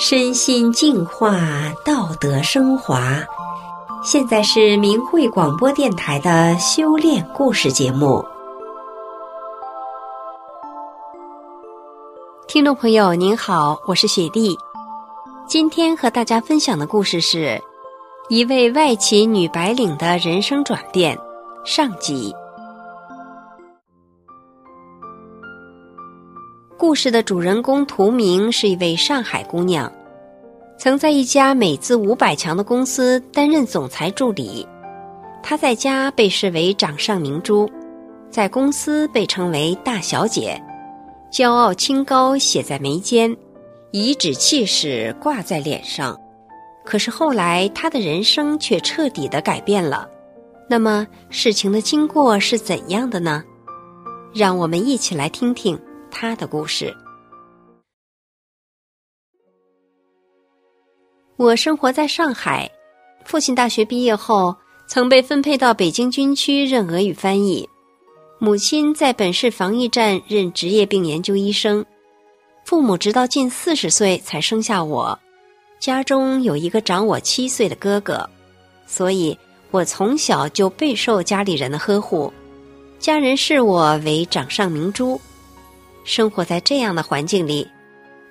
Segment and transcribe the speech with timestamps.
[0.00, 1.40] 身心净化，
[1.84, 3.18] 道德升华。
[4.04, 8.24] 现在是明慧广播电台的修炼故事节目。
[12.46, 14.56] 听众朋友您好，我是雪莉。
[15.48, 17.60] 今天和大家分享的故事是
[18.28, 21.18] 一位外企女白领的人生转变
[21.64, 22.32] 上集。
[26.78, 29.92] 故事的主人公图明是一位上海姑娘，
[30.78, 34.64] 曾在一家美资五百强的公司担任总裁助理。
[35.42, 37.68] 她在家被视为掌上明珠，
[38.30, 40.62] 在公司被称为大小姐，
[41.32, 43.36] 骄傲清高写在眉间，
[43.90, 46.16] 颐指气使挂在脸上。
[46.84, 50.08] 可是后来，她的人生却彻底的改变了。
[50.70, 53.42] 那么，事情的经过是怎样的呢？
[54.32, 55.76] 让我们一起来听听。
[56.20, 56.92] 他的故事。
[61.36, 62.68] 我生活在上海，
[63.24, 64.52] 父亲大学毕业后
[64.88, 67.68] 曾被分配到北京军区任俄语翻译，
[68.40, 71.86] 母亲在本市防疫站任职业病研究医生，
[72.64, 75.16] 父母直到近四十岁才生下我，
[75.78, 78.28] 家中有一个长我七岁的哥哥，
[78.88, 79.38] 所以
[79.70, 82.32] 我从小就备受家里人的呵护，
[82.98, 85.20] 家人视我为掌上明珠。
[86.08, 87.68] 生活在这样的环境里，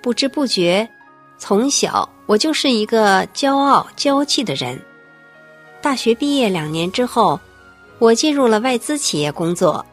[0.01, 0.89] 不知不觉，
[1.37, 4.81] 从小我就是一个骄傲娇气的人。
[5.79, 7.39] 大学毕业两年之后，
[7.99, 9.85] 我进入了外资企业工作，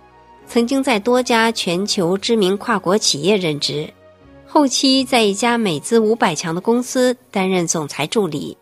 [0.48, 3.92] 曾经在多家全球知名跨国企业任职，
[4.46, 8.56] 后期在一家美资五百强的公司担任总裁助理。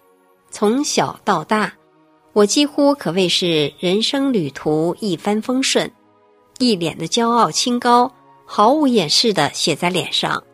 [0.50, 1.72] 从小到大，
[2.32, 5.88] 我几乎可谓是人生旅途一帆风顺，
[6.58, 8.12] 一脸的骄傲清高。
[8.54, 10.44] 毫无掩饰地写在脸上，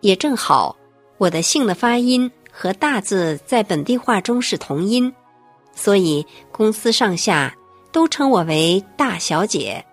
[0.00, 0.76] 也正好，
[1.18, 5.12] 我的姓的发音和大字在本地话中是同音，
[5.74, 7.52] 所以公司上下
[7.90, 9.84] 都称我为大小姐。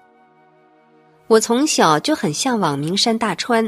[1.25, 3.67] 我从小就很向往名山大川，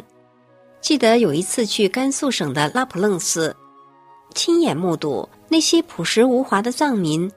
[0.79, 3.55] 记得有一次去甘肃省的拉卜楞寺，
[4.35, 7.27] 亲眼目睹那些朴实无华的藏民，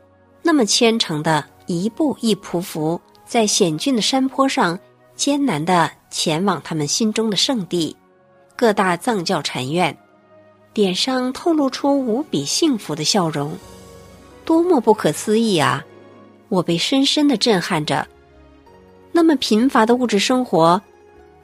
[0.42, 4.78] 那么虔诚地一步一匍匐在险峻的山坡上，
[5.16, 5.90] 艰难的。
[6.10, 7.96] 前往他们心中的圣地，
[8.54, 9.98] 各大藏教禅院，
[10.72, 13.52] 脸上透露出无比幸福的笑容，
[14.44, 15.84] 多么不可思议啊！
[16.48, 18.06] 我被深深的震撼着。
[19.10, 20.80] 那么贫乏的物质生活，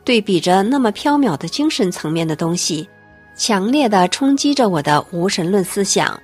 [0.05, 2.89] 对比着那么飘渺的精神层面的东西，
[3.37, 6.17] 强烈的冲击着我的无神论思想。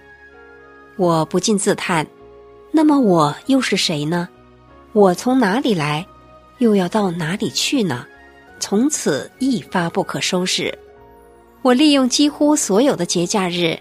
[0.96, 2.06] 我不禁自叹：
[2.70, 4.28] 那么我又是谁呢？
[4.92, 6.06] 我从哪里来，
[6.58, 8.06] 又要到哪里去呢？
[8.58, 10.76] 从此一发不可收拾。
[11.62, 13.78] 我利用几乎所有的节假日，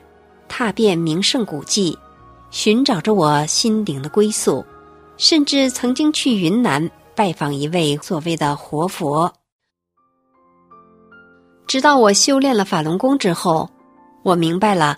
[0.48, 1.98] 踏遍名胜古迹，
[2.50, 4.66] 寻找着我心灵的归宿，
[5.18, 9.32] 甚至曾经去云南拜访一位所谓的活佛。
[11.68, 13.70] 直到我修炼了法轮功之后，
[14.24, 14.98] 我明白了，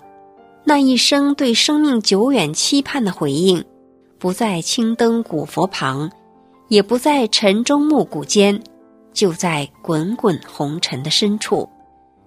[0.64, 3.64] 那一生对生命久远期盼的回应，
[4.18, 6.10] 不在青灯古佛旁，
[6.68, 8.62] 也不在晨钟暮鼓间。
[9.14, 11.68] 就在滚滚红尘的深处，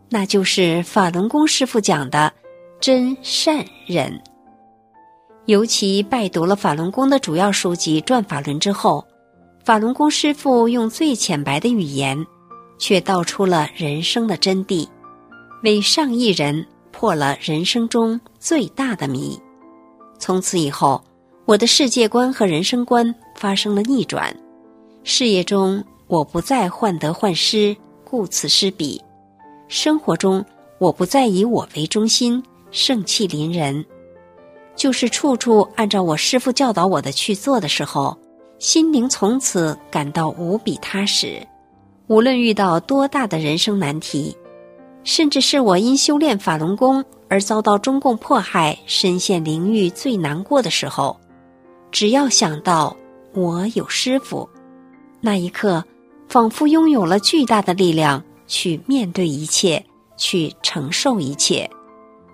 [0.10, 2.34] 那就是法轮功师傅讲的
[2.82, 4.22] 真善忍。
[5.46, 9.08] 尤其拜读了法轮功的主要书籍《转法轮》之后，
[9.64, 12.26] 法轮功师傅用最浅白的语言，
[12.78, 14.86] 却道出了人生的真谛，
[15.64, 19.40] 为上亿人破了人生中最大的谜。
[20.20, 21.02] 从此以后，
[21.46, 24.36] 我的世界观和人生观发生了逆转，
[25.04, 25.84] 事业中。
[26.08, 29.00] 我不再患得患失，顾此失彼；
[29.70, 30.44] 生活中，
[30.78, 33.86] 我不再以我为中心，盛气凌人。
[34.76, 38.18] 就是处处按照我师父教导我的去做的时候，
[38.60, 41.42] 心灵从此感到无比踏实。
[42.08, 44.36] 无论遇到多大的人生难题，
[45.06, 51.18] 甚至是我因修炼法轮功而遭到中共迫害，身陷囹圄最难过的时候，
[51.92, 52.96] 只要想到
[53.34, 54.50] 我有师傅，
[55.20, 55.84] 那一刻。
[56.28, 59.86] 仿佛拥有了巨大的力量去面对一切，
[60.16, 61.70] 去承受一切，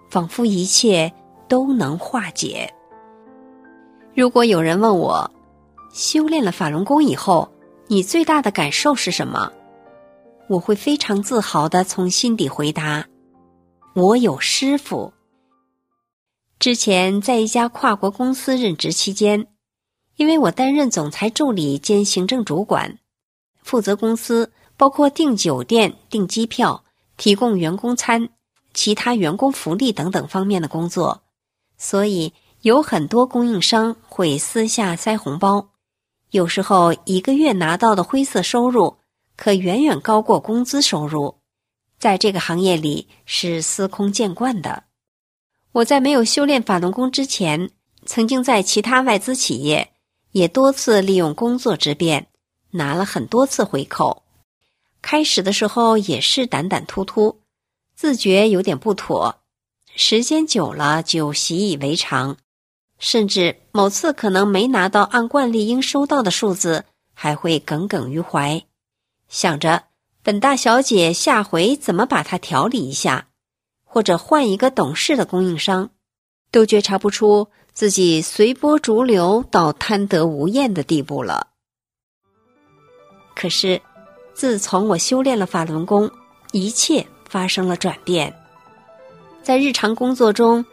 [0.07, 1.12] 仿佛一切
[1.48, 2.71] 都能化解。
[4.13, 5.31] 如果有人问我，
[5.92, 7.50] 修炼了法轮功以后，
[7.88, 9.51] 你最大的感受是什么？
[10.48, 13.03] 我会非常自豪的从心底回答：
[13.95, 15.12] 我有师傅。
[16.59, 19.48] 之前在一家跨国公司任职期间，
[20.15, 22.98] 因为我担任总裁助理兼行政主管。
[23.62, 26.83] 负责公司包括订酒店、订机票、
[27.15, 28.30] 提供员工餐、
[28.74, 31.21] 其他员工福利等等方面的工作，
[31.77, 35.69] 所以有很多供应商会私下塞红包，
[36.31, 38.98] 有时候一个月拿到的灰色收入
[39.36, 41.38] 可远远高过工资收入，
[42.00, 44.87] 在这个行业里是司空见惯的。
[45.77, 47.69] 我在没有修炼法轮功之前，
[48.07, 49.91] 曾经在其他外资企业
[50.31, 52.25] 也多次利用工作之便，
[52.71, 54.24] 拿了很多次回扣。
[55.03, 57.41] 开始的时候也是胆胆突突。
[57.95, 59.41] 自觉有点不妥，
[59.95, 62.38] 时间久了就习以为常，
[62.97, 68.63] 甚至某次可能没拿到按惯例应收到的数字，还会耿耿于怀，
[69.29, 69.83] 想着
[70.24, 73.27] 本大小姐下回怎么把它调理一下，
[73.97, 75.89] 或者换一个懂事的供应商，
[76.51, 81.47] 都觉察不出自己随波逐流到贪得无厌的地步了。
[83.35, 83.81] 可是，
[84.35, 86.11] 自从我修炼了法轮功，
[86.51, 87.07] 一切。
[87.27, 88.33] 发生了转变，
[89.41, 90.63] 在日常工作中，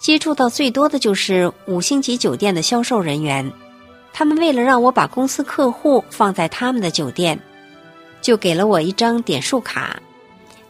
[0.00, 3.52] 接触到最多的就是五星级酒店的销售人员。
[4.12, 7.40] 他们为了让我把公司客户放在他们的酒店，
[8.20, 10.02] 就给了我一张点数卡。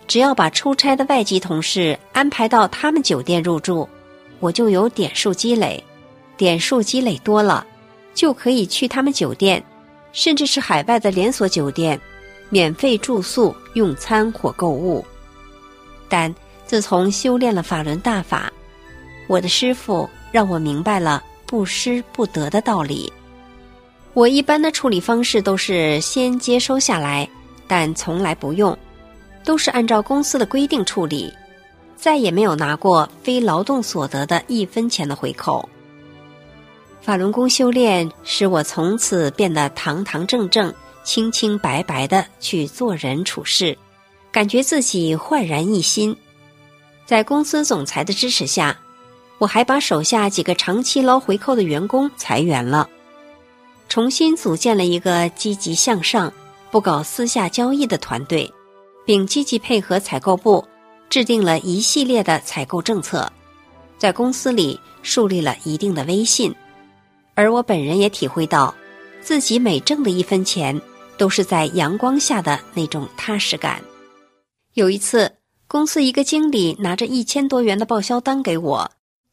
[0.06, 3.88] 只要把出差的外籍同事安排到他们酒店入住，
[4.40, 5.82] 我就有点数积累。
[6.36, 7.64] 点数积累多了，
[8.12, 9.62] 就可以去他们酒店，
[10.12, 11.98] 甚至是海外的连锁酒店，
[12.48, 15.04] 免费住宿、用餐或购物。
[16.08, 16.34] 但
[16.66, 18.52] 自从修炼了法轮大法，
[19.28, 23.12] 我的师父让我明白了不施不得的道理。
[24.12, 27.28] 我一般的处理方式都是先接收下来，
[27.68, 28.76] 但从来不用，
[29.44, 31.32] 都是按照公司的规定处理，
[31.94, 35.68] 再也没有拿过非劳动所得的一分钱的回扣。
[37.00, 40.72] 法轮功修炼使我从此变得堂堂正正、
[41.04, 43.76] 清清白白的去做人处事。
[44.32, 46.16] 感觉自己焕然一新，
[47.06, 48.76] 在公司总裁的支持下，
[49.38, 52.88] 我还把手下几个长期捞回扣的员工裁员了，
[53.88, 56.32] 重新组建了一个积极向上、
[56.72, 58.52] 不搞私下交易的团队，
[59.04, 60.64] 并积极配合采购部，
[61.08, 63.30] 制定了一系列的采购政策，
[63.98, 66.54] 在公司里树立了一定的威信。
[67.34, 68.74] 而我本人也体会到，
[69.20, 70.80] 自己每挣的一分钱，
[71.18, 73.82] 都是在阳光下的那种踏实感。
[74.74, 75.32] 有一次，
[75.66, 78.90] 公司一个经理拿着一千多元的报销单给我，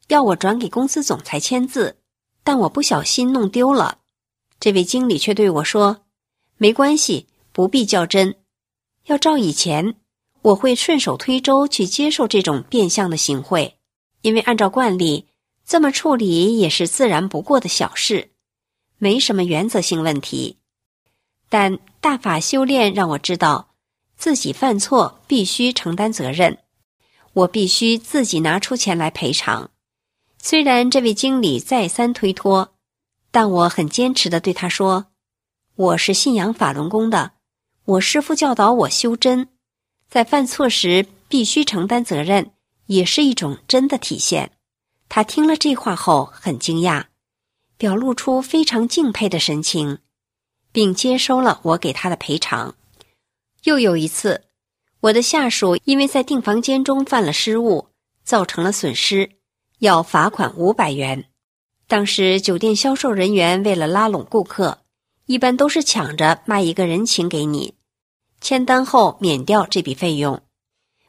[0.08, 1.96] 要我转给公司总裁签字，
[2.44, 3.98] 但我不小心弄丢了。
[4.60, 6.02] 这位经理却对我说
[6.58, 8.34] ：“没关系，不必较真。
[9.04, 9.94] 要照以前，
[10.42, 13.76] 我会顺手推舟去接受这种变相的行贿，
[14.22, 15.26] 因为按照惯例，
[15.66, 18.30] 这么处理也是自然不过的小事，
[18.98, 20.58] 没什么原则性问题。
[21.48, 23.68] 但大法修炼让我知道。”
[24.14, 26.58] 自己犯错必须承担责任，
[27.32, 29.72] 我必须自己拿出钱来赔偿。
[30.38, 32.72] 虽然这位经理再三推脱，
[33.32, 35.06] 但我很坚持地对他说
[35.74, 37.32] ：“我是信仰法轮功的，
[37.84, 39.48] 我师父教导我修真，
[40.08, 42.52] 在犯错时必须承担责任，
[42.86, 44.52] 也是一种真的体现。”
[45.10, 47.04] 他听了这话后很惊讶，
[47.76, 49.98] 表露出非常敬佩的神情，
[50.70, 52.74] 并接收了我给他的赔偿。
[53.64, 54.44] 又有一次，
[55.00, 57.88] 我的下属因为在订房间中犯了失误，
[58.24, 59.32] 造成了损失，
[59.80, 61.24] 要罚款五百元。
[61.88, 64.78] 当时酒店销售人员为了拉拢顾客，
[65.26, 67.74] 一般都是抢着卖一个人情给你，
[68.42, 70.42] 签单后免掉这笔费用。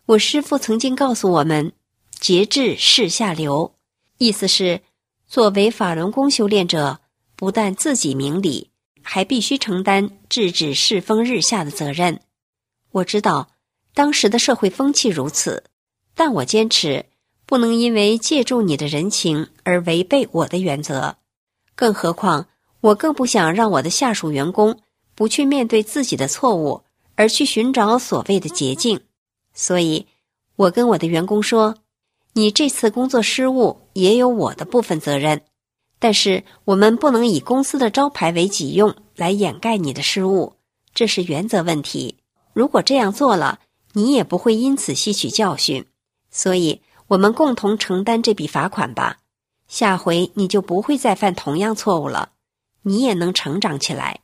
[0.06, 1.74] 我师父曾经告诉我们
[2.20, 3.74] ：“节制世下流”，
[4.20, 4.82] 意思是
[5.28, 7.00] 作为法轮功修炼者，
[7.36, 8.70] 不但自己明理，
[9.02, 12.22] 还必须承担制止世风日下的责任。
[12.92, 13.50] 我知道
[13.96, 15.64] 当时的社会风气如此，
[16.14, 17.08] 但我坚持
[17.48, 21.18] 不能因为借助你的人情而违背我的原则。
[21.74, 22.48] 更何况，
[22.82, 24.80] 我更不想让我的下属员工
[25.16, 26.84] 不去面对自己的错误，
[27.16, 29.02] 而去寻找所谓的捷径。
[29.54, 30.08] 所以，
[30.56, 31.76] 我跟我的员工说
[32.34, 35.42] ：“你这次工作失误也有我的部分责任，
[36.00, 40.54] 但是我们不能以公司的招牌为己用来掩盖你的失误，
[40.94, 42.18] 这是原则问题。”
[42.54, 43.60] 如果这样做了，
[43.94, 45.86] 你也不会因此吸取教训，
[46.30, 49.18] 所以我们共同承担这笔罚款吧。
[49.68, 52.34] 下回你就不会再犯同样错误了，
[52.84, 54.20] 你也能成长起来。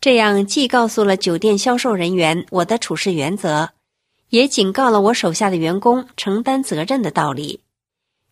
[0.00, 3.70] 这样既告诉了酒店销售人员我的处事原则，
[4.30, 7.60] 也警告了我手下的员工承担责任的道理。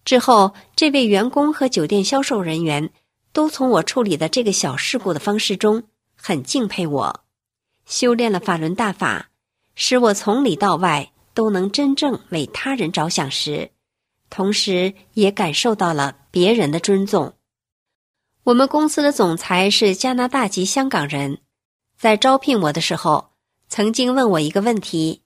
[0.03, 2.89] 之后，这位员工和酒店销售人员
[3.35, 5.83] 都从我处理的这个小事故的方式中
[6.17, 7.21] 很敬佩我。
[7.85, 9.29] 修炼了法轮大法，
[9.75, 13.73] 使我从里到外都能真正为他人着想时，
[14.31, 17.35] 同时也感受到了别人的尊重。
[18.45, 21.41] 我们公司的总裁是加拿大籍香港人，
[21.99, 23.31] 在招聘我的时候，
[23.69, 25.23] 曾经问我一个问题，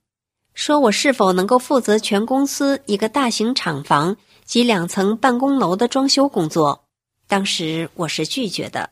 [0.55, 6.87] 说我是否能够负责全公司一个大型厂房及两层办公楼的装修工作。
[7.29, 8.89] 当时我是拒绝的，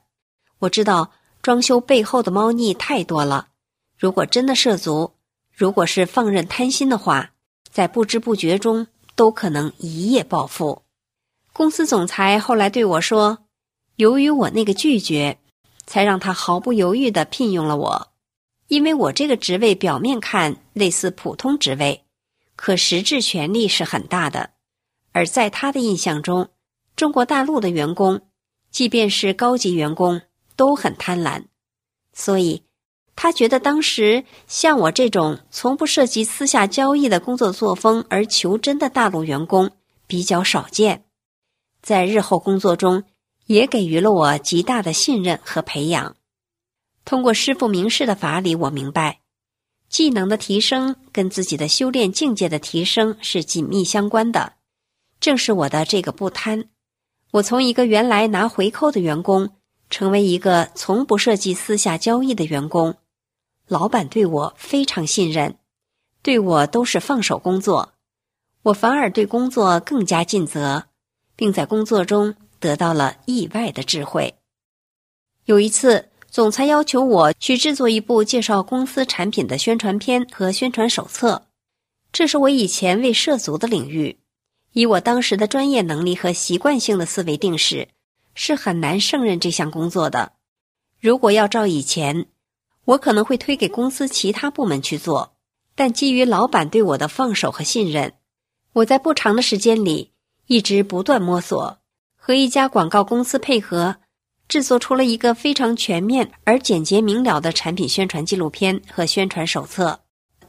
[0.59, 3.49] 我知道装修背后的猫腻太多了，
[3.97, 5.15] 如果真的涉足，
[5.51, 7.31] 如果是放任贪心的话，
[7.73, 10.83] 在不知不觉中都可能一夜暴富。
[11.55, 13.39] 公司总裁后来对我说。
[13.97, 15.37] 由于我那个拒绝，
[15.91, 18.13] 才让他毫不犹豫地聘用了我。
[18.69, 22.05] 因为我这个职位表面看类似普通职位，
[22.55, 24.51] 可实质权力是很大的。
[25.11, 26.51] 而在他的印象中，
[26.95, 28.21] 中国大陆的员工，
[28.71, 30.23] 即便是高级员工，
[30.55, 31.47] 都很贪婪。
[32.13, 32.63] 所以，
[33.17, 39.73] 他觉得当时像我这种从不涉及私下交易的工作作风而求真的大陆员工
[40.07, 41.07] 比较少见，
[41.83, 43.03] 在日后工作中。
[43.51, 46.15] 也给予了我极大的信任和培养。
[47.05, 49.23] 通过师父明示的法理，我明白，
[49.89, 54.53] 技能的提升跟自己的修炼境界的提升是紧密相关的。
[55.19, 56.69] 正是我的这个不贪，
[57.33, 59.51] 我从一个原来拿回扣的员工，
[59.91, 62.95] 成为一个从不涉及私下交易的员工。
[63.67, 65.57] 老板对我非常信任，
[66.23, 67.95] 对我都是放手工作，
[68.63, 70.85] 我反而对工作更加尽责，
[71.35, 72.37] 并在工作中。
[72.61, 74.35] 得到了意外的智慧。
[75.47, 81.49] 有一次，总裁要求我去制作一部介绍公司产品的宣传片和宣传手册，
[82.13, 84.21] 这是我以前未涉足的领域。
[84.73, 87.89] 以我当时的专业能力和习惯性的思维定势，
[88.35, 90.35] 是很难胜任这项工作的。
[91.01, 92.27] 如果要照以前，
[92.85, 95.35] 我可能会推给公司其他部门去做。
[95.75, 98.13] 但基于老板对我的放手和信任，
[98.75, 100.13] 我在不长的时间里
[100.47, 101.80] 一直不断摸索。
[102.23, 103.97] 和一家广告公司配合，
[104.47, 109.99] 制作出了一个非常全面而简洁明了的产品宣传纪录片和宣传手册，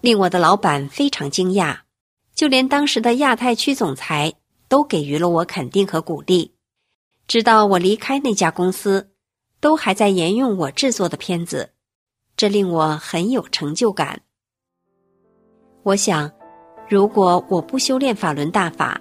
[0.01, 1.79] 令我的老板非常惊讶。
[2.35, 4.33] 就连当时的亚太区总裁
[4.67, 6.53] 都给予了我肯定和鼓励。
[7.25, 9.09] 直到我离开那家公司，
[9.61, 11.71] 都还在沿用我制作的片子，
[12.35, 14.21] 这令我很有成就感。
[15.83, 16.29] 我想，
[16.89, 18.99] 如果我不修炼法轮大法，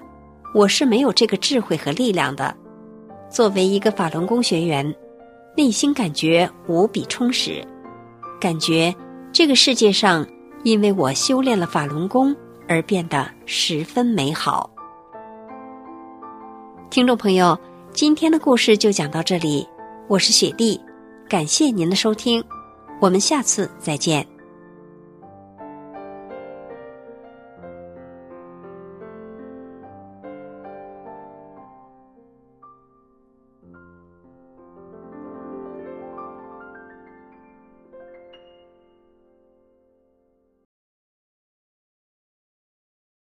[0.53, 2.55] 我是没有这个智慧和力量的。
[3.31, 4.95] 作为一个法轮功学员，
[5.57, 7.65] 内心感觉无比充实，
[8.41, 8.95] 感觉
[9.33, 10.27] 这个世界上
[10.65, 12.35] 因为我修炼了法轮功
[12.67, 14.69] 而变得十分美好。
[16.91, 17.57] 听众朋友，
[17.93, 19.65] 今天的故事就讲到这里，
[20.09, 20.81] 我是雪莉，
[21.29, 22.43] 感谢您的收听，
[23.01, 24.27] 我们下次再见。